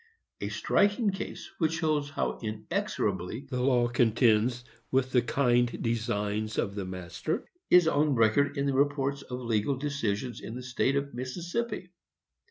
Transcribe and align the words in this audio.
A 0.39 0.49
striking 0.49 1.11
case, 1.11 1.51
which 1.59 1.73
shows 1.77 2.09
how 2.09 2.39
inexorably 2.41 3.41
the 3.51 3.61
law 3.61 3.87
contends 3.87 4.65
with 4.89 5.11
the 5.11 5.21
kind 5.21 5.79
designs 5.79 6.57
of 6.57 6.73
the 6.73 6.85
master, 6.85 7.45
is 7.69 7.87
on 7.87 8.15
record 8.15 8.57
in 8.57 8.65
the 8.65 8.73
reports 8.73 9.21
of 9.21 9.39
legal 9.41 9.75
decisions 9.77 10.41
in 10.41 10.55
the 10.55 10.63
State 10.63 10.95
of 10.95 11.13
Mississippi. 11.13 11.89